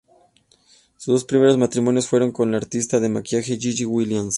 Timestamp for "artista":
2.57-2.99